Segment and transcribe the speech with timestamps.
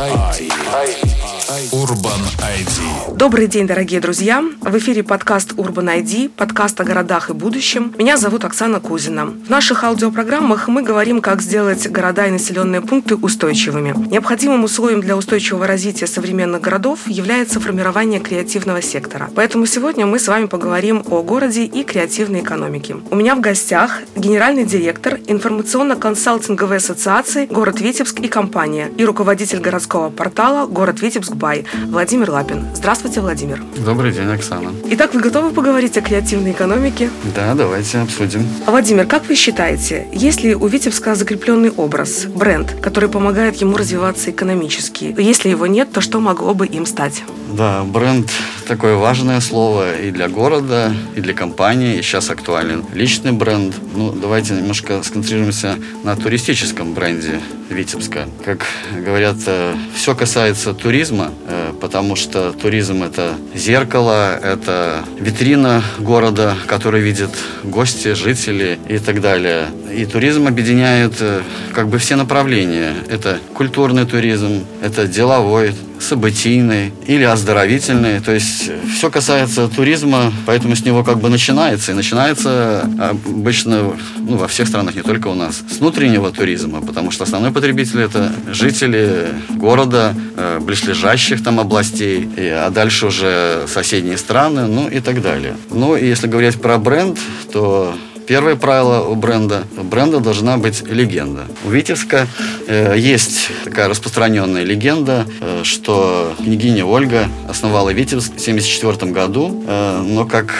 [0.00, 0.48] Ay, ay.
[0.72, 1.29] ay.
[1.72, 3.16] Урбан ID.
[3.16, 4.44] Добрый день, дорогие друзья!
[4.60, 7.92] В эфире подкаст Urban ID, подкаст о городах и будущем.
[7.98, 9.26] Меня зовут Оксана Кузина.
[9.26, 13.94] В наших аудиопрограммах мы говорим, как сделать города и населенные пункты устойчивыми.
[14.12, 19.28] Необходимым условием для устойчивого развития современных городов является формирование креативного сектора.
[19.34, 22.96] Поэтому сегодня мы с вами поговорим о городе и креативной экономике.
[23.10, 30.10] У меня в гостях генеральный директор информационно-консалтинговой ассоциации «Город Витебск» и компания и руководитель городского
[30.10, 32.66] портала «Город Витебск Бай» Владимир Лапин.
[32.74, 33.62] Здравствуйте, Владимир.
[33.84, 34.72] Добрый день, Оксана.
[34.90, 37.10] Итак, вы готовы поговорить о креативной экономике?
[37.34, 38.46] Да, давайте обсудим.
[38.66, 44.30] Владимир, как вы считаете, есть ли у Витебска закрепленный образ, бренд, который помогает ему развиваться
[44.30, 45.14] экономически?
[45.18, 47.22] Если его нет, то что могло бы им стать?
[47.56, 48.30] Да, бренд
[48.70, 53.74] такое важное слово и для города, и для компании, и сейчас актуален личный бренд.
[53.96, 58.28] Ну, давайте немножко сконцентрируемся на туристическом бренде Витебска.
[58.44, 58.60] Как
[58.94, 67.00] говорят, э, все касается туризма, э, потому что туризм– это зеркало, это витрина города, который
[67.00, 67.30] видят
[67.64, 69.68] гости, жители и так далее.
[69.92, 71.42] И туризм объединяет э,
[71.74, 72.94] как бы все направления.
[73.08, 78.20] Это культурный туризм, это деловой, событийный или оздоровительный.
[78.20, 81.92] То есть все касается туризма, поэтому с него как бы начинается.
[81.92, 87.10] И начинается обычно ну, во всех странах, не только у нас, с внутреннего туризма, потому
[87.10, 94.66] что основной потребитель это жители города, э, близлежащих там областей, а дальше уже соседние страны,
[94.66, 95.56] ну и так далее.
[95.70, 97.18] Ну и если говорить про бренд,
[97.52, 97.94] то
[98.30, 99.64] Первое правило у бренда.
[99.76, 101.46] У бренда должна быть легенда.
[101.64, 102.28] У Витебска
[102.68, 110.02] э, есть такая распространенная легенда, э, что княгиня Ольга основала Витебск в 1974 году, э,
[110.06, 110.54] но как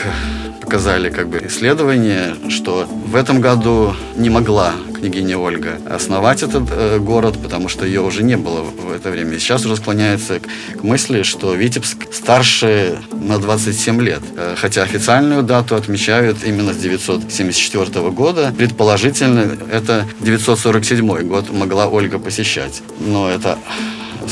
[0.60, 6.98] показали как бы исследования, что в этом году не могла княгиня Ольга основать этот э,
[6.98, 9.36] город, потому что ее уже не было в это время.
[9.36, 14.22] И сейчас уже склоняется к, мысли, что Витебск старше на 27 лет.
[14.36, 18.54] Э, хотя официальную дату отмечают именно с 974 года.
[18.56, 22.82] Предположительно, это 947 год могла Ольга посещать.
[23.00, 23.58] Но это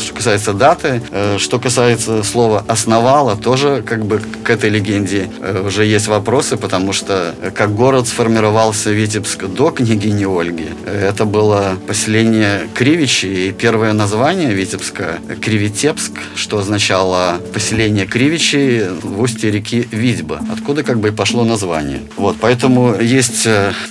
[0.01, 1.03] что касается даты.
[1.11, 6.57] Э, что касается слова «основала», тоже как бы к этой легенде э, уже есть вопросы,
[6.57, 13.53] потому что э, как город сформировался Витебск до княгини Ольги, это было поселение Кривичи, и
[13.53, 21.09] первое название Витебска– Кривитепск, что означало поселение Кривичи в устье реки Витьба, откуда как бы
[21.09, 22.01] и пошло название.
[22.17, 23.47] Вот, поэтому есть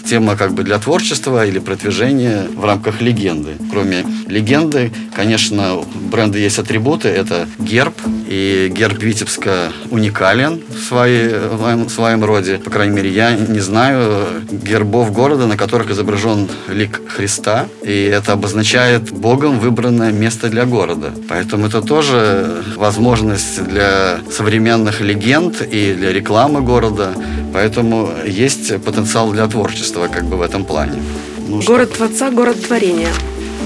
[0.05, 3.53] тема как бы для творчества или продвижения в рамках легенды.
[3.71, 7.09] Кроме легенды, конечно, бренда есть атрибуты.
[7.09, 7.95] Это герб.
[8.27, 12.57] И герб Витебска уникален в, своей, в своем роде.
[12.57, 17.67] По крайней мере, я не знаю гербов города, на которых изображен лик Христа.
[17.83, 21.11] И это обозначает Богом выбранное место для города.
[21.29, 27.13] Поэтому это тоже возможность для современных легенд и для рекламы города.
[27.53, 31.01] Поэтому есть потенциал для творчества как бы в этом плане.
[31.47, 31.97] Ну, город что?
[31.97, 33.09] Творца, город творения.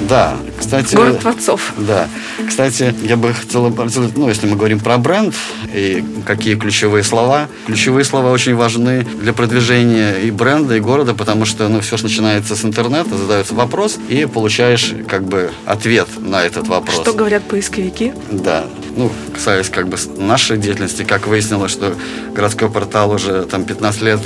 [0.10, 0.96] Да, кстати...
[0.96, 1.74] Город творцов.
[1.78, 2.08] Да.
[2.48, 5.36] Кстати, я бы хотел обратить, ну, если мы говорим про бренд
[5.74, 7.48] и какие ключевые слова.
[7.66, 12.04] Ключевые слова очень важны для продвижения и бренда, и города, потому что, ну, все же
[12.04, 17.02] начинается с интернета, задается вопрос, и получаешь, как бы, ответ на этот вопрос.
[17.02, 18.14] Что говорят поисковики?
[18.32, 18.66] Да.
[18.96, 21.96] Ну, касаясь, как бы, нашей деятельности, как выяснилось, что
[22.34, 24.20] городской портал уже, там, 15 лет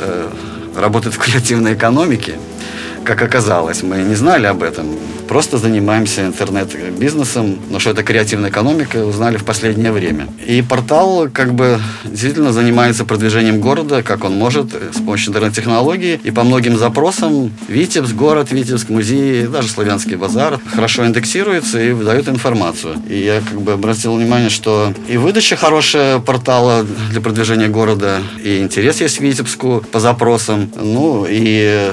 [0.00, 0.30] э,
[0.76, 2.34] работает в креативной экономике,
[3.06, 4.86] как оказалось, мы не знали об этом.
[5.28, 10.26] Просто занимаемся интернет-бизнесом, но что это креативная экономика, узнали в последнее время.
[10.46, 16.20] И портал как бы действительно занимается продвижением города, как он может, с помощью интернет-технологий.
[16.22, 22.28] И по многим запросам Витебск, город Витебск, музей, даже славянский базар хорошо индексируется и выдает
[22.28, 22.96] информацию.
[23.08, 28.58] И я как бы обратил внимание, что и выдача хорошая портала для продвижения города, и
[28.58, 30.70] интерес есть Витебску по запросам.
[30.76, 31.90] Ну и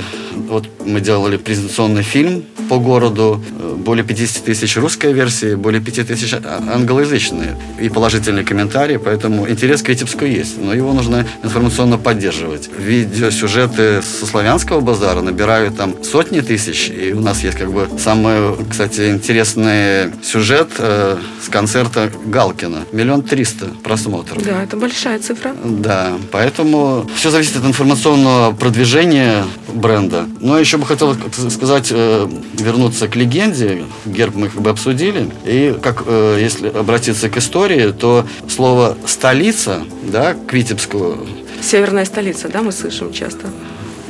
[0.47, 3.44] вот мы делали презентационный фильм по городу,
[3.77, 9.89] более 50 тысяч русская версия, более 5 тысяч англоязычные и положительные комментарии, поэтому интерес к
[9.89, 12.69] Витебску есть, но его нужно информационно поддерживать.
[12.77, 18.56] Видеосюжеты со славянского базара набирают там сотни тысяч, и у нас есть как бы самый,
[18.69, 22.86] кстати, интересный сюжет э, с концерта Галкина.
[22.92, 24.44] Миллион триста просмотров.
[24.44, 25.54] Да, это большая цифра.
[25.63, 29.44] Да, поэтому все зависит от информационного продвижения
[29.74, 30.25] бренда.
[30.39, 31.16] Но еще бы хотел
[31.50, 33.84] сказать, э, вернуться к легенде.
[34.06, 35.30] Герб мы как бы обсудили.
[35.45, 41.18] И как э, если обратиться к истории, то слово «столица», да, к Витебску...
[41.62, 43.48] Северная столица, да, мы слышим часто.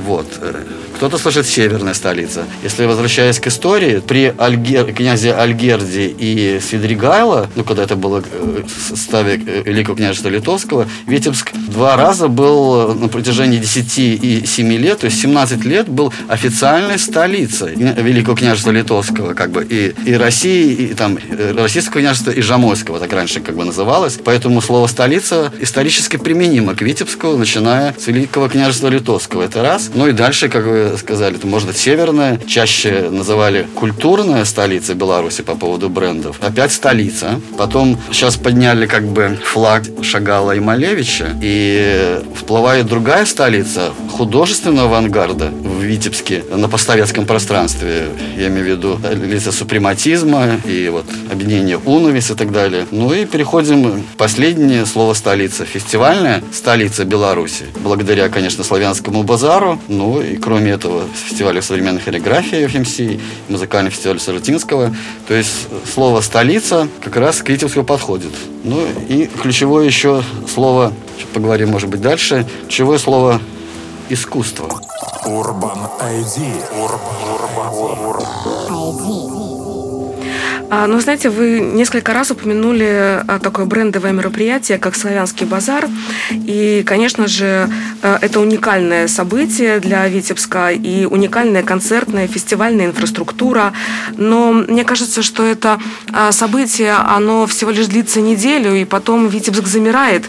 [0.03, 0.27] Вот.
[0.95, 2.45] Кто-то слышит северная столица.
[2.63, 8.89] Если возвращаясь к истории, при Альгер, князе Альгерде и Свидригайла, ну, когда это было в
[8.89, 15.05] составе Великого княжества Литовского, Витебск два раза был на протяжении 10 и 7 лет, то
[15.05, 20.93] есть 17 лет был официальной столицей Великого княжества Литовского, как бы, и, и России, и
[20.93, 21.17] там,
[21.57, 24.19] Российского княжества и Жамойского, так раньше как бы называлось.
[24.23, 29.43] Поэтому слово «столица» исторически применимо к Витебску, начиная с Великого княжества Литовского.
[29.43, 29.91] Это раз.
[29.95, 35.43] Ну и дальше, как вы сказали, это может быть северная, чаще называли культурная столица Беларуси
[35.43, 36.37] по поводу брендов.
[36.41, 37.39] Опять столица.
[37.57, 45.49] Потом сейчас подняли как бы флаг Шагала и Малевича, и всплывает другая столица художественного авангарда
[45.49, 48.07] в Витебске на постсоветском пространстве.
[48.37, 52.85] Я имею в виду лица супрематизма и вот объединение Уновис и так далее.
[52.91, 55.65] Ну и переходим последнее слово столица.
[55.65, 57.65] Фестивальная столица Беларуси.
[57.83, 59.79] Благодаря, конечно, славянскому базару.
[59.87, 63.19] Ну и кроме этого фестиваля современной хореографии FMC,
[63.49, 64.95] музыкальный фестиваль Сарутинского.
[65.27, 68.31] То есть слово столица как раз к Витебску подходит.
[68.63, 70.93] Ну и ключевое еще слово,
[71.33, 73.41] поговорим, может быть, дальше, ключевое слово
[74.09, 74.69] искусство.
[75.25, 76.37] Urban ID.
[76.75, 77.69] Urban, Urban,
[78.11, 79.32] Urban.
[80.75, 85.87] А, ну, знаете, вы несколько раз упомянули а, такое брендовое мероприятие, как «Славянский базар».
[86.31, 87.69] И, конечно же,
[88.01, 93.71] а, это уникальное событие для Витебска и уникальная концертная фестивальная инфраструктура.
[94.17, 95.79] Но мне кажется, что это
[96.31, 100.23] событие, оно всего лишь длится неделю, и потом Витебск замирает.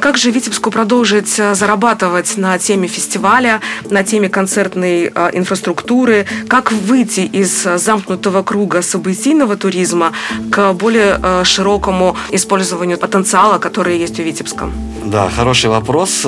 [0.00, 3.60] Как же Витебску продолжить зарабатывать на теме фестиваля,
[3.90, 6.24] на теме концертной инфраструктуры?
[6.48, 10.12] Как выйти из замкнутого круга событийного туризма туризма
[10.50, 14.70] к более э, широкому использованию потенциала, который есть у Витебска?
[15.04, 16.26] Да, хороший вопрос.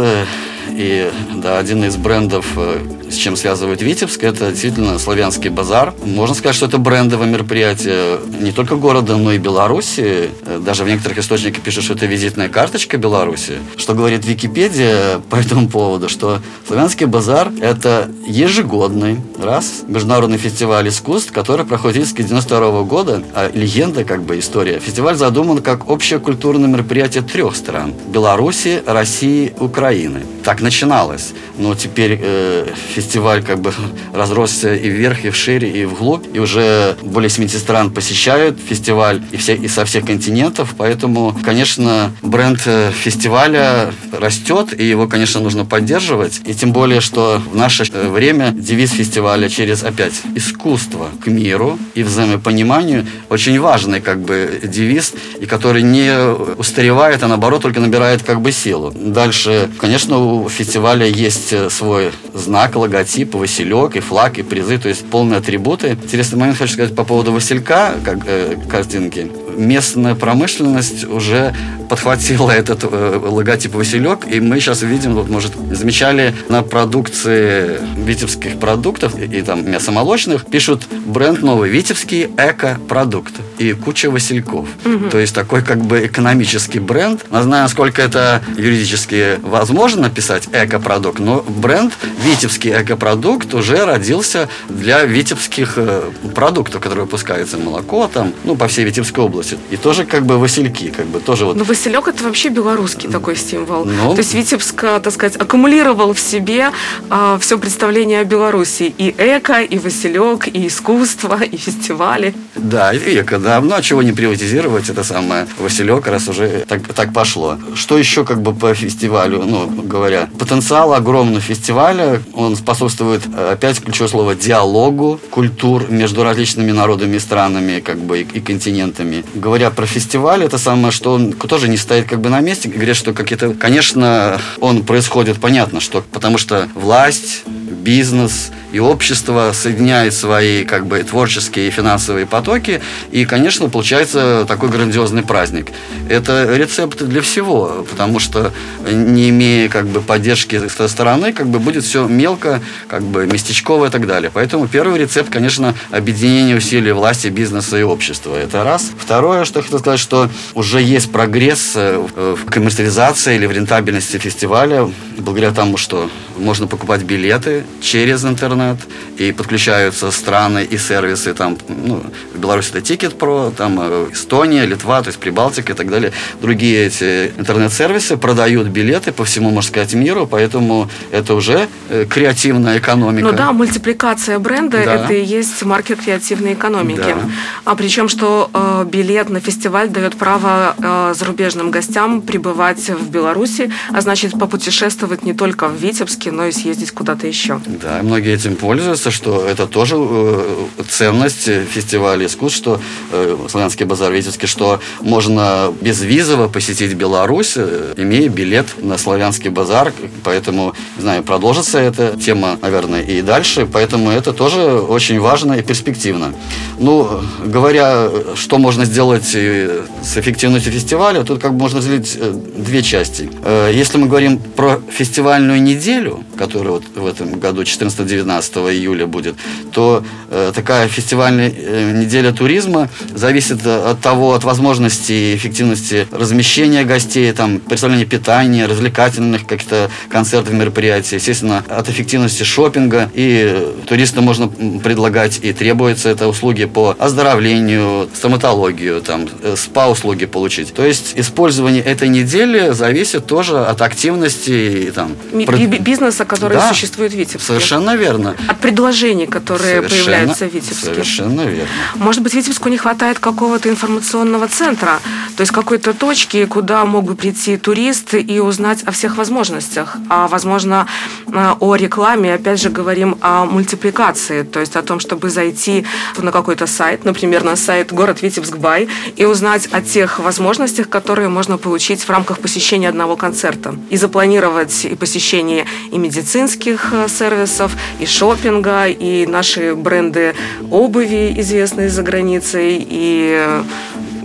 [0.77, 2.81] И да, один из брендов, э,
[3.11, 5.95] с чем связывают Витебск, это действительно славянский базар.
[6.05, 10.29] Можно сказать, что это брендовое мероприятие не только города, но и Беларуси.
[10.45, 13.55] Э, даже в некоторых источниках пишут, что это визитная карточка Беларуси.
[13.79, 21.33] Что говорит Википедия по этому поводу, что славянский базар– это ежегодный раз международный фестиваль искусств,
[21.33, 23.23] который проходит с 92 года.
[23.35, 24.79] А легенда, как бы история.
[24.79, 30.21] Фестиваль задуман как общее культурное мероприятие трех стран– Беларуси, России, Украины.
[30.45, 31.33] Так начиналось.
[31.59, 33.73] Но теперь э, фестиваль как бы
[34.13, 36.27] разросся и вверх, и вшире, и вглубь.
[36.35, 40.75] И уже более 70 стран посещают фестиваль и, все, и со всех континентов.
[40.77, 46.41] Поэтому, конечно, бренд э, фестиваля растет, и его, конечно, нужно поддерживать.
[46.45, 51.79] И тем более, что в наше э, время девиз фестиваля через, опять, искусство к миру
[51.95, 56.11] и взаимопониманию очень важный как бы девиз, и который не
[56.59, 58.93] устаревает, а наоборот только набирает как бы силу.
[58.95, 64.89] Дальше, конечно, у фестиваля есть э, свой знак, логотип, Василек, и флаг, и призы, то
[64.89, 65.91] есть полные атрибуты.
[65.91, 71.55] Интересный момент хочу сказать по поводу Василька, как э, картинки местная промышленность уже
[71.89, 78.59] подхватила этот э, логотип Василек, и мы сейчас видим, вот, может, замечали на продукции витебских
[78.59, 84.67] продуктов и, и там мясомолочных, пишут бренд новый, витебский эко-продукт и куча Васильков.
[84.85, 85.11] Угу.
[85.11, 87.25] То есть такой как бы экономический бренд.
[87.31, 91.93] Не знаю, насколько это юридически возможно написать эко-продукт, но бренд
[92.25, 98.85] витебский эко-продукт уже родился для витебских э, продуктов, которые выпускаются молоко там, ну, по всей
[98.85, 99.59] Витебской области носит.
[99.71, 101.57] И тоже как бы васильки, как бы тоже вот.
[101.57, 103.85] Ну, Василек это вообще белорусский такой символ.
[103.85, 106.71] Ну, То есть Витебск, так сказать, аккумулировал в себе
[107.11, 108.95] а, все представление о Беларуси.
[108.99, 112.35] И эко, и Василек, и искусство, и фестивали.
[112.55, 113.61] Да, и эко, да.
[113.61, 117.59] Ну, а чего не приватизировать это самое Василек, раз уже так, так пошло.
[117.75, 124.09] Что еще как бы по фестивалю, ну, говоря, потенциал огромный фестиваля, он способствует, опять ключевое
[124.09, 129.87] слово, диалогу культур между различными народами и странами, как бы, и, и континентами говоря про
[129.87, 132.69] фестиваль, это самое, что он тоже не стоит как бы на месте.
[132.69, 133.55] Говорят, что какие-то...
[133.55, 141.03] Конечно, он происходит, понятно, что потому что власть, бизнес и общество соединяют свои как бы
[141.03, 142.81] творческие и финансовые потоки,
[143.11, 145.73] и, конечно, получается такой грандиозный праздник.
[146.09, 148.53] Это рецепт для всего, потому что
[148.91, 153.27] не имея как бы поддержки с той стороны, как бы будет все мелко, как бы
[153.27, 154.31] местечково и так далее.
[154.33, 158.37] Поэтому первый рецепт, конечно, объединение усилий власти, бизнеса и общества.
[158.37, 158.91] Это раз.
[158.99, 164.19] Второе, что я хотел сказать, что уже есть прогресс э, в коммерциализации или в рентабельности
[164.19, 168.79] фестиваля, благодаря тому, что можно покупать билеты через интернет,
[169.19, 172.03] и подключаются страны и сервисы, там, ну,
[172.35, 176.13] в Беларуси это Ticket.pro, там э, Эстония, Литва, то есть Прибалтика и так далее.
[176.41, 182.79] Другие эти интернет-сервисы продают билеты по всему, можно сказать, миру, поэтому это уже э, креативная
[182.79, 183.27] экономика.
[183.27, 184.95] Ну да, мультипликация бренда да.
[184.95, 187.15] это и есть маркер креативной экономики.
[187.15, 187.31] Да.
[187.65, 193.71] А причем, что э, билет на фестиваль дает право э, зарубежным гостям пребывать в Беларуси,
[193.93, 197.46] а значит попутешествовать не только в Витебске, но и съездить куда-то еще.
[197.67, 202.81] Да, многие этим пользуются, что это тоже э, ценность фестиваля искусств, что
[203.13, 209.93] э, Славянский базар Витебский, что можно безвизово посетить Беларусь, э, имея билет на Славянский базар,
[210.25, 215.63] поэтому, не знаю, продолжится эта тема, наверное, и дальше, поэтому это тоже очень важно и
[215.63, 216.35] перспективно.
[216.79, 222.19] Ну, говоря, что можно сделать с эффективностью фестиваля, тут как бы можно разделить
[222.57, 223.31] две части.
[223.73, 229.37] Если мы говорим про фестивальную неделю, которая вот в этом году 14-19 июля будет,
[229.73, 236.85] то э, такая фестивальная э, неделя туризма зависит от того, от возможности и эффективности размещения
[236.85, 243.11] гостей, там, представления питания, развлекательных каких-то концертов, мероприятий, естественно, от эффективности шопинга.
[243.15, 250.73] И туристам можно предлагать и требуется это услуги по оздоровлению, стоматологию, там, э, спа-услуги получить.
[250.75, 257.17] То есть использование этой недели зависит тоже от активности там, бизнеса, который да, существует в
[257.27, 257.47] Витебске.
[257.47, 258.37] Совершенно верно.
[258.49, 260.87] От предложений, которые совершенно, появляются в Витебске.
[260.87, 261.69] Совершенно верно.
[261.97, 265.01] Может быть, Витебску не хватает какого-то информационного центра,
[265.37, 269.97] то есть какой-то точки, куда мог бы прийти турист и узнать о всех возможностях.
[270.09, 270.87] А, возможно,
[271.27, 275.85] э, о рекламе, опять же, говорим о мультипликации, то есть о том, чтобы зайти
[276.17, 281.29] на какой-то сайт, например, на сайт город Витебск Бай, и узнать о тех возможностях, которые
[281.29, 283.75] можно получить в рамках посещения одного концерта.
[283.91, 290.35] И запланировать и посещение и медицинских э, сервисов, и шопинга, и наши бренды
[290.71, 293.63] обуви, известные за границей, и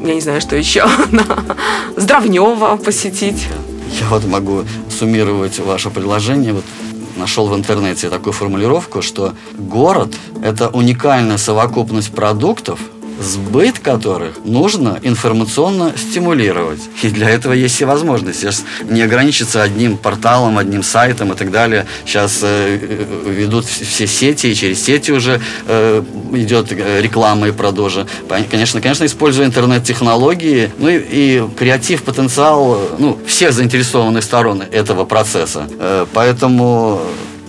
[0.04, 0.86] я не знаю, что еще,
[1.98, 3.48] Здравнева посетить.
[4.00, 6.54] Я вот могу суммировать ваше предложение.
[6.54, 6.64] Вот
[7.18, 12.80] нашел в интернете такую формулировку, что город– это уникальная совокупность продуктов–
[13.22, 16.82] сбыт которых нужно информационно стимулировать.
[17.04, 18.42] И для этого есть все возможности.
[18.42, 21.86] Сейчас не ограничиться одним порталом, одним сайтом и так далее.
[22.06, 27.52] Сейчас э, э ведут все сети, и через сети уже э, идет э, реклама и
[27.52, 28.08] продажа.
[28.50, 35.68] Конечно, конечно, используя интернет-технологии, ну и, и креатив, потенциал ну, всех заинтересованных сторон этого процесса.
[35.80, 37.02] Э, поэтому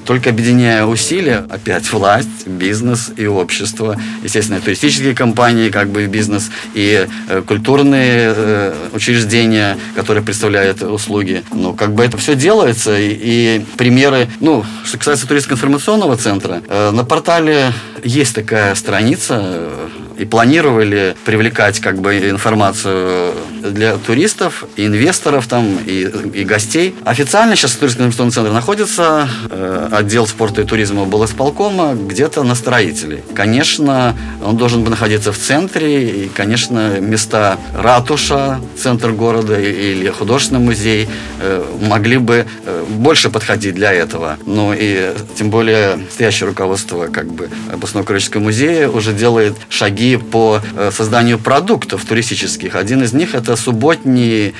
[0.05, 7.07] только объединяя усилия, опять власть, бизнес и общество, естественно, туристические компании, как бы бизнес, и
[7.29, 11.43] э, культурные э, учреждения, которые представляют услуги.
[11.53, 16.63] Ну, как бы это все делается, и, и примеры, ну, что касается туристско информационного центра,
[16.69, 24.65] э, на портале есть такая страница, э, и планировали привлекать как бы информацию для туристов,
[24.77, 26.95] инвесторов там, и, и гостей.
[27.05, 33.23] Официально сейчас инвестиционном центре находится э, отдел спорта и туризма исполкома где-то на строителей.
[33.35, 40.61] Конечно, он должен бы находиться в центре, и, конечно, места ратуша, центр города или художественный
[40.61, 41.09] музей
[41.41, 44.39] э, могли бы э, больше подходить для этого.
[44.47, 50.61] Ну и тем более настоящее руководство как бы областного курортного музея уже делает шаги по
[50.77, 52.75] э, созданию продуктов туристических.
[52.75, 54.55] Один из них это субботний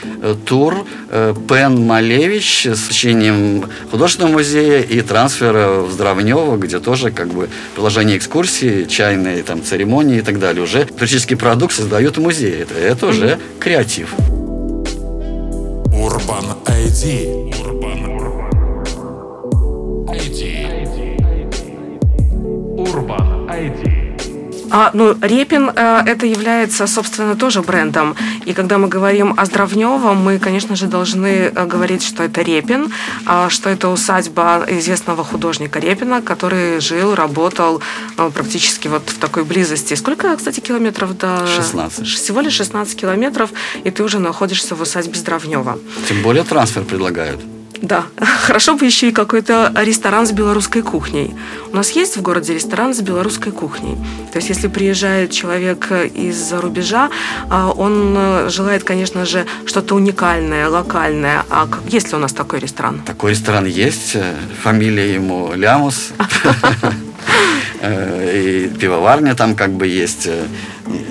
[0.47, 0.87] тур
[1.49, 8.17] Пен Малевич с учением художественного музея и трансфера в Здравнево, где тоже как бы приложение
[8.17, 10.65] экскурсии, чайные там церемонии и так далее.
[10.65, 12.63] Уже туристический продукт создают музей.
[12.63, 14.13] Это, это уже креатив.
[15.93, 17.53] Urban ID.
[17.53, 18.12] Urban
[24.75, 28.17] А, ну, Репин э, это является, собственно, тоже брендом.
[28.47, 32.91] И когда мы говорим о Здравневом, мы, конечно же, должны э, говорить, что это Репин,
[33.29, 37.83] э, что это усадьба известного художника Репина, который жил, работал
[38.17, 39.93] э, практически вот в такой близости.
[39.93, 41.47] Сколько, кстати, километров до...
[41.47, 42.07] 16.
[42.07, 43.51] Всего лишь 16 километров,
[43.85, 45.79] и ты уже находишься в усадьбе Здравнева.
[46.09, 47.41] Тем более трансфер предлагают.
[47.83, 48.05] Да,
[48.47, 51.35] хорошо бы еще и какой-то ресторан с белорусской кухней.
[51.73, 53.97] У нас есть в городе ресторан с белорусской кухней.
[54.33, 57.11] То есть, если приезжает человек из-за рубежа,
[57.51, 61.45] а, он э, желает, конечно же, что-то уникальное, локальное.
[61.51, 63.03] А есть ли у нас такой ресторан?
[63.05, 64.17] Такой ресторан есть.
[64.63, 66.13] Фамилия ему Лямус.
[67.85, 70.29] Э, и пивоварня там как бы есть.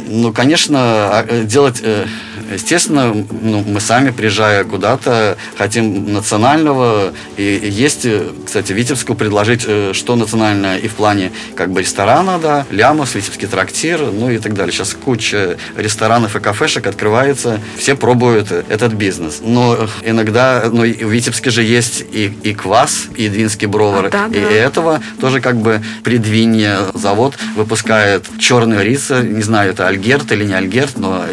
[0.07, 2.05] Ну, конечно, а, делать э,
[2.53, 7.13] естественно, ну, мы сами, приезжая куда-то, хотим национального.
[7.37, 8.07] И есть,
[8.45, 13.47] кстати, Витебску предложить, э, что национальное и в плане как бы ресторана, да, Лямус, Витебский
[13.47, 14.71] трактир, ну и так далее.
[14.71, 19.41] Сейчас куча ресторанов и кафешек открывается, все пробуют этот бизнес.
[19.43, 24.27] Но иногда, ну, в Витебске же есть и, и квас, и двинский бровар, а, да,
[24.27, 24.51] и да.
[24.51, 30.53] этого тоже как бы предвинье завод выпускает черный рис, не знаю, это Альгерт или не
[30.53, 31.25] Альгерт, но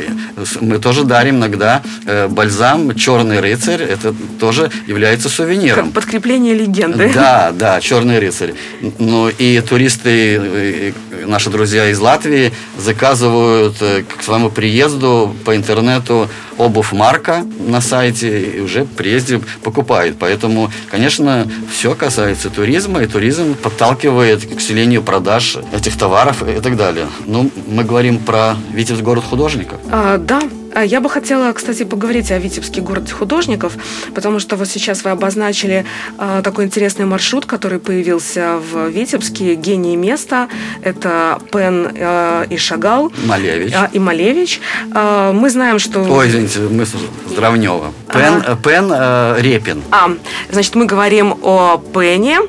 [0.61, 3.83] мы тоже дарим иногда э, бальзам «Черный рыцарь».
[3.83, 5.93] Это тоже является сувениром.
[5.93, 7.11] Подкрепление легенды.
[7.15, 8.55] Да, да, «Черный рыцарь».
[8.99, 10.95] Ну и туристы,
[11.27, 18.43] наши друзья из Латвии заказывают э, к своему приезду по интернету обувь марка на сайте
[18.43, 20.17] и уже приезде покупают.
[20.19, 26.77] Поэтому, конечно, все касается туризма, и туризм подталкивает к усилению продаж этих товаров и так
[26.77, 27.07] далее.
[27.27, 29.79] Ну, мы говорим про Витебск город художников.
[29.91, 30.43] А, да,
[30.85, 33.73] я бы хотела, кстати, поговорить о Витебске городе художников,
[34.15, 35.85] потому что вот сейчас вы обозначили
[36.19, 40.49] э, такой интересный маршрут, который появился в Витебске, гений места.
[40.83, 43.13] Это Пен э, и Шагал.
[43.25, 43.75] Малевич.
[43.93, 44.61] И Малевич.
[44.93, 46.01] Мы знаем, что...
[46.01, 46.87] Ой, извините, мы
[47.31, 47.93] Здравнева.
[48.13, 48.57] Пен, ага.
[48.57, 49.83] Пен э, Репин.
[49.91, 50.11] А,
[50.51, 52.41] значит, мы говорим о Пене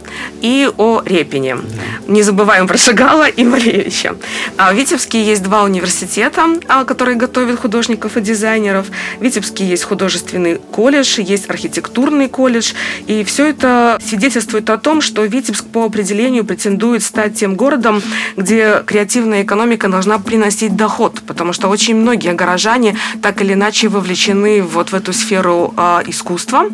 [0.41, 1.55] и о Репине.
[1.55, 1.61] Да.
[2.07, 4.15] Не забываем про Шагала и Малевича.
[4.57, 6.45] А в Витебске есть два университета,
[6.87, 8.87] которые готовят художников и дизайнеров.
[9.19, 12.73] В Витебске есть художественный колледж, есть архитектурный колледж.
[13.07, 18.01] И все это свидетельствует о том, что Витебск по определению претендует стать тем городом,
[18.37, 24.61] где креативная экономика должна приносить доход, потому что очень многие горожане так или иначе вовлечены
[24.61, 26.65] вот в эту сферу э, искусства.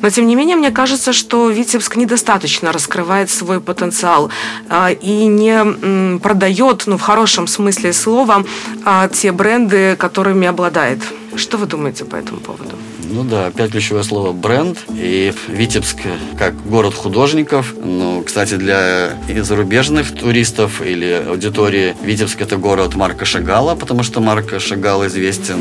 [0.00, 4.30] Но, тем не менее, мне кажется, что Витебск недостаточно раскрывает свой потенциал
[4.68, 8.44] э, и не м, продает, ну, в хорошем смысле слова,
[8.84, 10.93] э, те бренды, которыми обладает.
[11.36, 12.76] Что вы думаете по этому поводу?
[13.14, 14.76] Ну да, опять ключевое слово бренд.
[14.90, 15.98] И Витебск
[16.36, 17.72] как город художников.
[17.80, 24.20] Ну, кстати, для и зарубежных туристов или аудитории Витебск это город Марка Шагала, потому что
[24.20, 25.60] Марк Шагал известен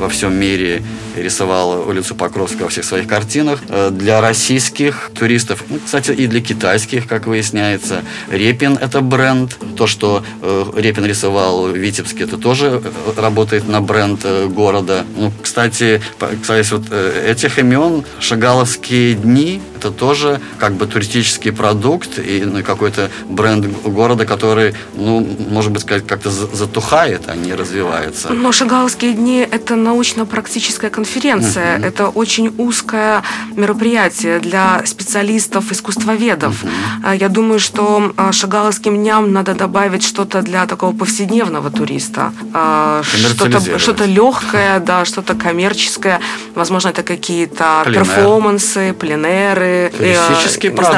[0.00, 0.82] во всем мире
[1.16, 3.60] рисовал улицу Покровского во всех своих картинах.
[3.68, 9.56] Э, для российских туристов, ну, кстати, и для китайских, как выясняется, Репин это бренд.
[9.76, 15.04] То, что э, Репин рисовал в Витебске, это тоже э, работает на бренд города.
[15.16, 16.00] Ну, кстати,
[16.42, 23.10] кстати, вот этих имен шагаловские дни это тоже как бы туристический продукт и ну, какой-то
[23.28, 28.30] бренд города, который, ну, может быть, сказать, как-то затухает, а не развивается.
[28.30, 31.86] Но Шагаловские дни– это научно-практическая конференция, uh-huh.
[31.86, 33.22] это очень узкое
[33.56, 36.64] мероприятие для специалистов, искусствоведов.
[36.64, 37.16] Uh-huh.
[37.16, 42.32] Я думаю, что а, Шагаловским дням надо добавить что-то для такого повседневного туриста,
[43.02, 46.20] что-то, что-то легкое, да, что-то коммерческое,
[46.54, 48.04] возможно, это какие-то Пленер.
[48.04, 50.14] перформансы, пленеры, э,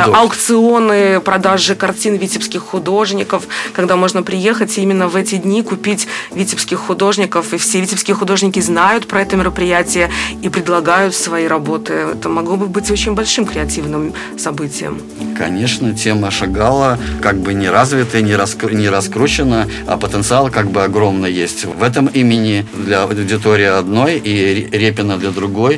[0.04, 6.08] знаю, аукционы, продажи картин витебских художников, когда можно приехать и именно в эти дни купить
[6.32, 7.52] витебских художников.
[7.52, 10.10] И все витебские художники знают про это мероприятие
[10.42, 11.92] и предлагают свои работы.
[12.14, 15.00] Это могло бы быть очень большим креативным событием.
[15.36, 20.82] Конечно, тема Шагала как бы не развита, не, раскру, не раскручена, а потенциал как бы
[20.82, 21.64] огромный есть.
[21.64, 25.69] В этом имени для аудитории одной и Репина для другой.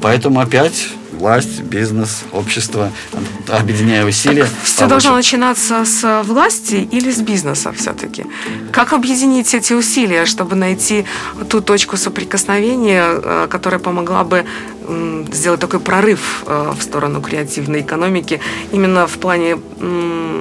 [0.00, 0.88] Поэтому опять
[1.20, 2.90] власть, бизнес, общество,
[3.48, 4.46] объединяя усилия.
[4.64, 8.24] Все должно начинаться с власти или с бизнеса все-таки?
[8.72, 11.04] Как объединить эти усилия, чтобы найти
[11.48, 14.44] ту точку соприкосновения, э, которая помогла бы
[15.32, 18.40] сделать такой прорыв э, в сторону креативной экономики
[18.72, 19.56] именно в плане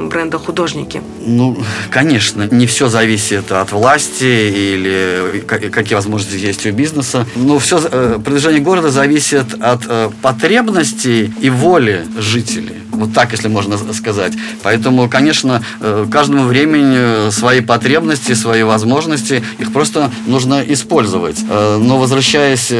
[0.09, 1.01] бренда художники?
[1.25, 1.57] Ну,
[1.91, 7.25] конечно, не все зависит от власти или какие возможности есть у бизнеса.
[7.35, 12.75] Но все э, продвижение города зависит от э, потребностей и воли жителей.
[12.91, 14.33] Вот так, если можно сказать.
[14.61, 15.63] Поэтому, конечно,
[16.11, 21.37] каждому времени свои потребности, свои возможности, их просто нужно использовать.
[21.47, 22.73] Но возвращаясь,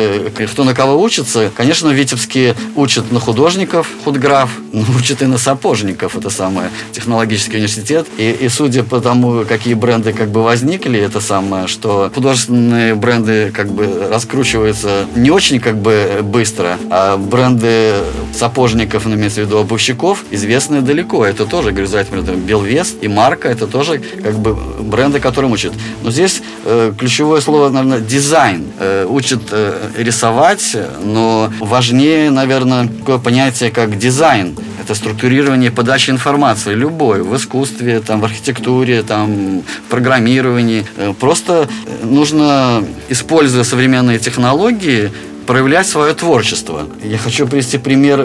[0.51, 5.37] кто на кого учится, Конечно, в Витебске учат на художников, худграф, но учат и на
[5.37, 8.07] сапожников, это самое, технологический университет.
[8.17, 13.51] И, и судя по тому, какие бренды как бы возникли, это самое, что художественные бренды
[13.53, 17.95] как бы раскручиваются не очень как бы быстро, а бренды
[18.33, 21.25] сапожников, ну, имеется в виду обувщиков, известны далеко.
[21.25, 25.73] Это тоже, говорю, например, Белвест и Марка, это тоже как бы бренды, которым учат.
[26.03, 28.63] Но здесь э, ключевое слово, наверное, дизайн.
[28.79, 34.55] Э, учат э, рисовать, но важнее, наверное, такое понятие, как дизайн.
[34.81, 40.85] Это структурирование подачи информации, любой, в искусстве, там, в архитектуре, там, в программировании.
[40.97, 41.67] Э, просто
[42.03, 45.11] нужно, используя современные технологии,
[45.49, 46.87] проявлять свое творчество.
[47.03, 48.23] Я хочу привести пример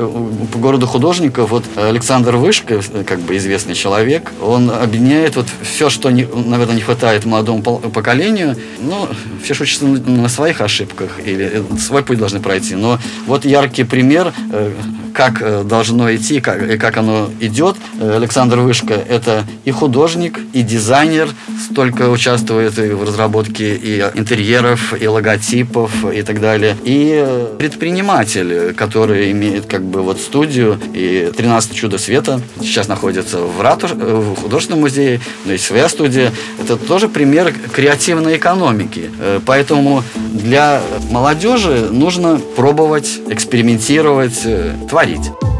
[0.52, 1.52] по городу художников.
[1.52, 6.82] Вот Александр Вышка, как бы известный человек, он объединяет вот все, что, не, наверное, не
[6.82, 8.56] хватает молодому поколению.
[8.78, 9.08] Ну,
[9.42, 12.74] все учатся на своих ошибках или свой путь должны пройти.
[12.74, 14.72] Но вот яркий пример э,
[15.14, 17.76] как э, должно идти, как, и как оно идет.
[18.00, 21.28] Э, Александр Вышка– это и художник, и дизайнер,
[21.64, 26.76] столько участвует и в разработке и интерьеров, и логотипов, и так далее.
[26.82, 27.24] И
[27.58, 33.92] предприниматель, который имеет как бы вот студию и 13 чудо света, сейчас находится в, ратуш,
[33.92, 36.32] э, в художественном музее, но есть своя студия.
[36.60, 39.10] Это тоже пример креативной экономики.
[39.46, 44.40] Поэтому для молодежи нужно пробовать, экспериментировать,
[44.88, 45.53] творить говорить.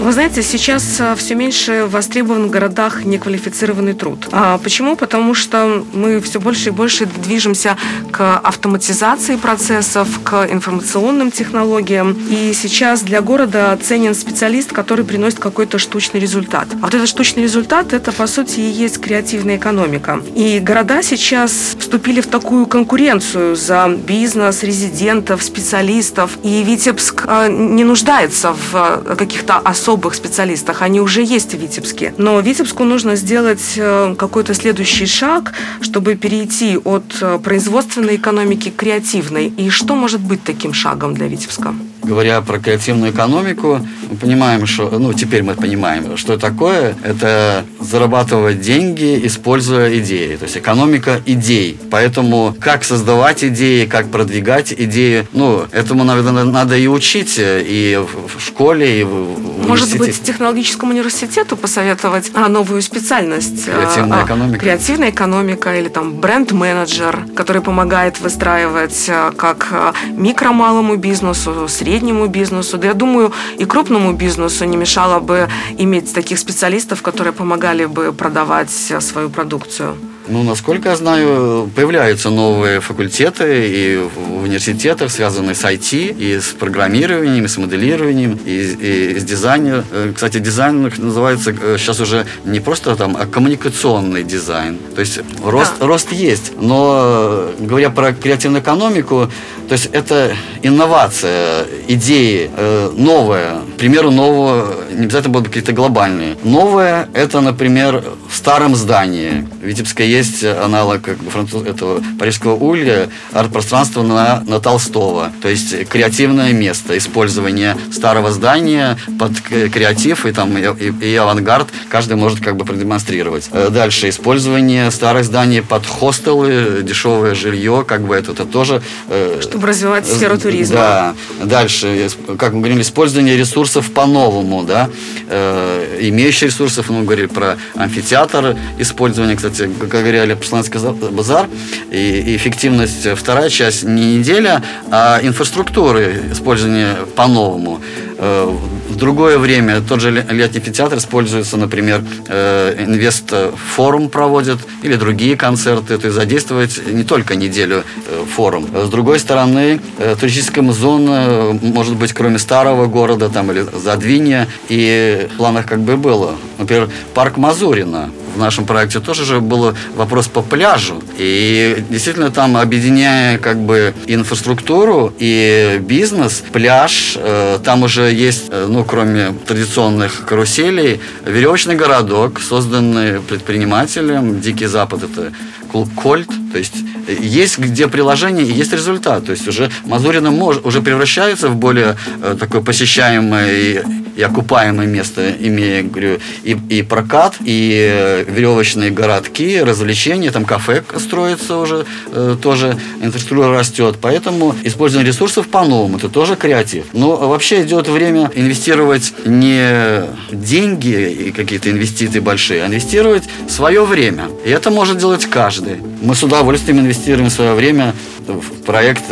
[0.00, 4.28] Вы знаете, сейчас а, все меньше востребован в городах неквалифицированный труд.
[4.32, 4.96] А почему?
[4.96, 7.76] Потому что мы все больше и больше движемся
[8.10, 12.16] к автоматизации процессов, к информационным технологиям.
[12.30, 16.68] И сейчас для города ценен специалист, который приносит какой-то штучный результат.
[16.80, 20.22] А вот этот штучный результат– это, по сути, и есть креативная экономика.
[20.34, 26.38] И города сейчас вступили в такую конкуренцию за бизнес, резидентов, специалистов.
[26.42, 31.58] И Витебск а, не нуждается в а, каких-то особых особых специалистах, они уже есть в
[31.58, 32.14] Витебске.
[32.16, 38.76] Но Витебску нужно сделать э, какой-то следующий шаг, чтобы перейти от э, производственной экономики к
[38.76, 39.48] креативной.
[39.48, 41.74] И что может быть таким шагом для Витебска?
[42.02, 46.94] Говоря про креативную экономику, мы понимаем, что, ну, теперь мы понимаем, что такое.
[47.02, 50.36] Это зарабатывать деньги, используя идеи.
[50.36, 51.78] То есть экономика идей.
[51.90, 58.40] Поэтому как создавать идеи, как продвигать идеи, ну, этому, наверное, надо и учить и в
[58.40, 63.66] школе, и в Может быть, технологическому университету посоветовать а, новую специальность?
[63.66, 64.58] Креативная а, экономика.
[64.58, 72.78] Креативная экономика или там бренд-менеджер, который помогает выстраивать а, как микро-малому бизнесу, среднему среднему бизнесу,
[72.78, 75.48] да я думаю, и крупному бизнесу не мешало бы
[75.78, 79.96] иметь таких специалистов, которые помогали бы продавать свою продукцию.
[80.30, 86.54] Ну, насколько я знаю, появляются новые факультеты и в университетах, связанные с IT, и с
[86.56, 89.84] программированием, и с моделированием, и, и с дизайном.
[89.90, 94.78] Э, кстати, дизайн называется э, сейчас уже не просто там, а коммуникационный дизайн.
[94.94, 95.86] То есть рост, да.
[95.86, 99.28] рост есть, но говоря про креативную экономику,
[99.68, 106.36] то есть это инновация, идеи, э, новое, к примеру, нового, не обязательно будут какие-то глобальные.
[106.44, 109.46] Новое– это, например, в старом здании.
[109.60, 115.32] В Витебске есть аналог как бы, француз, этого парижского улья, арт-пространство на, на Толстого.
[115.42, 122.16] То есть креативное место, использование старого здания под креатив и, там, и, и авангард каждый
[122.16, 123.48] может как бы продемонстрировать.
[123.52, 128.82] Э, дальше, использование старых зданий под хостелы, дешевое жилье, как бы это, это тоже...
[129.08, 130.76] Э, Чтобы развивать сферу туризма.
[130.76, 131.14] Да.
[131.44, 134.79] Дальше, как мы говорим, использование ресурсов по-новому, да,
[135.28, 141.48] э, имеющие ресурсов, мы говорили про амфитеатр, использование, кстати, как говорили, Пашланский базар,
[141.90, 147.80] и, эффективность, вторая часть не неделя, а инфраструктуры, использование по-новому.
[148.22, 148.54] Э,
[148.90, 155.96] в другое время тот же летний амфитеатр используется, например, э, инвест-форум проводят или другие концерты,
[155.96, 158.66] то есть задействовать не только неделю э, форум.
[158.74, 159.80] С другой стороны,
[160.20, 165.96] туристическая зона, может быть, кроме старого города там, или Задвинья, и в планах как бы
[165.96, 166.36] было.
[166.60, 171.02] Например, парк Мазурина в нашем проекте тоже же был вопрос по пляжу.
[171.18, 178.66] И действительно там, объединяя как бы инфраструктуру и бизнес, пляж, э, там уже есть, э,
[178.68, 184.40] ну, кроме традиционных каруселей, веревочный городок, созданный предпринимателем.
[184.40, 185.32] Дикий Запад это
[185.72, 186.28] клуб Кольт.
[186.52, 186.74] То есть
[187.20, 189.26] есть где приложение и есть результат.
[189.26, 193.82] То есть уже Мазурина мож, уже превращается в более э, такое посещаемое и,
[194.16, 200.82] и окупаемое место, имея говорю, и, и прокат, и э, веревочные городки, развлечения, там кафе
[200.98, 203.96] строится уже, э, тоже инфраструктура растет.
[204.00, 206.84] Поэтому использование ресурсов по-новому, это тоже креатив.
[206.92, 214.28] Но вообще идет время инвестировать не деньги и какие-то инвестиции большие, а инвестировать свое время.
[214.44, 215.76] И это может делать каждый.
[216.02, 217.94] Мы с удовольствием инвестируем инвестируем свое время
[218.26, 219.04] в проект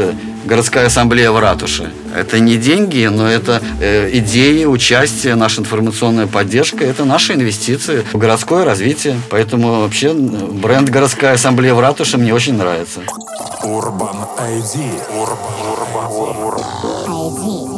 [0.44, 1.90] городская ассамблея в ратуше.
[2.14, 6.84] Это не деньги, но это э, идеи, участие, наша информационная поддержка.
[6.84, 9.18] Это наши инвестиции в городское развитие.
[9.30, 13.00] Поэтому вообще бренд городская ассамблея в ратуше мне очень нравится.
[13.64, 14.90] Urban ID.
[15.14, 16.64] Urban, Urban, Urban.
[17.06, 17.77] А,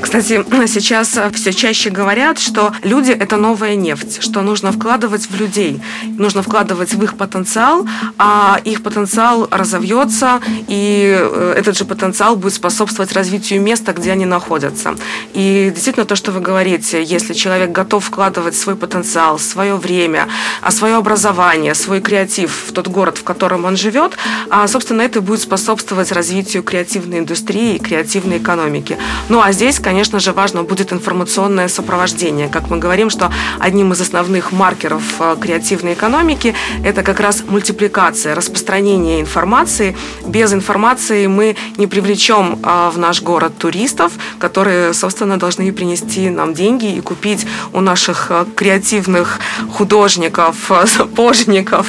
[0.00, 5.80] кстати, сейчас все чаще говорят, что люди– это новая нефть, что нужно вкладывать в людей,
[6.04, 7.86] нужно вкладывать в их потенциал,
[8.18, 14.24] а их потенциал разовьется, и э, этот же потенциал будет способствовать развитию места, где они
[14.24, 14.94] находятся.
[15.34, 20.28] И действительно то, что вы говорите, если человек готов вкладывать свой потенциал, свое время,
[20.60, 24.12] а свое образование, свой креатив в тот город, в котором он живет,
[24.50, 28.96] а, собственно, это будет способствовать развитию креативной индустрии и креативной экономики.
[29.28, 32.48] Ну а здесь здесь, конечно же, важно будет информационное сопровождение.
[32.48, 36.54] Как мы говорим, что одним из основных маркеров э, креативной экономики
[36.84, 39.96] это как раз мультипликация, распространение информации.
[40.26, 46.52] Без информации мы не привлечем э, в наш город туристов, которые, собственно, должны принести нам
[46.52, 51.86] деньги и купить у наших э, креативных художников, сапожников,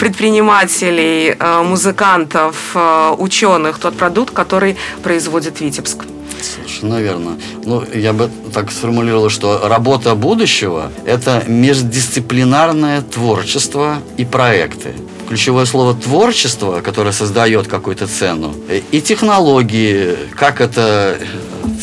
[0.00, 2.56] предпринимателей, музыкантов,
[3.18, 6.04] ученых тот продукт, который производит Витебск.
[6.42, 7.38] Совершенно верно.
[7.64, 14.94] Ну, я бы так сформулировал, что работа будущего– это междисциплинарное творчество и проекты.
[15.28, 18.52] Ключевое слово «творчество», которое создает какую-то цену,
[18.90, 21.18] и технологии, как это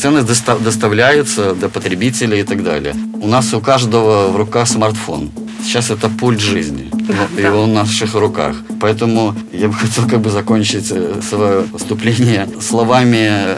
[0.00, 2.94] цены доставляются до потребителей и так далее.
[3.20, 5.30] У нас у каждого в руках смартфон.
[5.64, 6.90] Сейчас это пульт жизни.
[7.08, 8.54] Да, и он в наших руках.
[8.80, 13.56] Поэтому я бы хотел как бы закончить э, свое выступление словами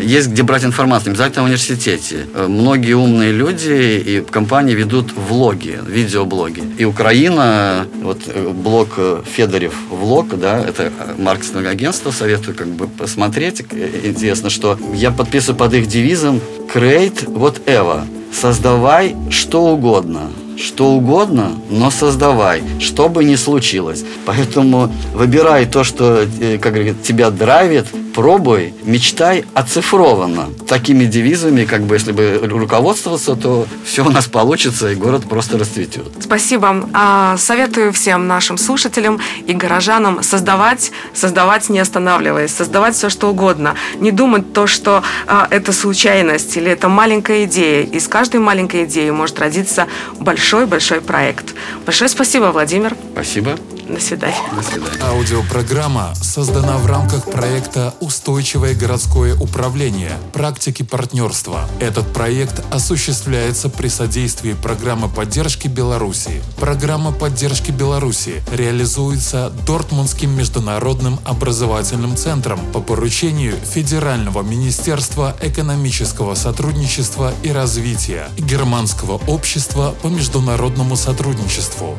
[0.00, 2.26] есть где брать информацию, обязательно в университете.
[2.34, 6.62] Э, многие умные люди и компании ведут влоги, видеоблоги.
[6.78, 12.88] И Украина, вот э, блог э, Федорев влог, да, это маркетинговое агентство, советую как бы
[12.88, 13.64] посмотреть.
[14.04, 16.40] Интересно, что я подписываю под их девизом
[16.72, 18.02] Create whatever.
[18.32, 24.04] Создавай что угодно что угодно, но создавай, что бы ни случилось.
[24.26, 26.26] Поэтому выбирай то, что,
[26.60, 27.86] как говорят, тебя драйвит,
[28.18, 30.48] пробуй, мечтай оцифрованно.
[30.66, 35.56] Такими девизами, как бы, если бы руководствоваться, то все у нас получится, и город просто
[35.56, 36.02] расцветет.
[36.18, 36.88] Спасибо.
[36.94, 43.76] А, советую всем нашим слушателям и горожанам создавать, создавать не останавливаясь, создавать все, что угодно.
[44.00, 47.84] Не думать то, что а, это случайность или это маленькая идея.
[47.84, 49.86] Из каждой маленькой идеи может родиться
[50.18, 51.54] большой-большой проект.
[51.86, 52.96] Большое спасибо, Владимир.
[53.12, 53.56] Спасибо.
[53.88, 54.36] До свидания.
[54.54, 55.02] До свидания.
[55.02, 60.12] Аудиопрограмма создана в рамках проекта «Устойчивое городское управление.
[60.34, 61.66] Практики партнерства».
[61.80, 66.42] Этот проект осуществляется при содействии программы поддержки Беларуси.
[66.58, 77.50] Программа поддержки Беларуси реализуется Дортмундским международным образовательным центром по поручению Федерального министерства экономического сотрудничества и
[77.50, 81.96] развития Германского общества по международному сотрудничеству.